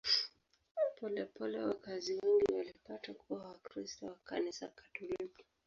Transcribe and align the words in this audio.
Polepole 0.99 1.59
wakazi 1.61 2.15
wengi 2.23 2.53
walipata 2.53 3.13
kuwa 3.13 3.45
Wakristo 3.45 4.05
wa 4.05 4.15
Kanisa 4.23 4.67
Katoliki. 4.67 5.45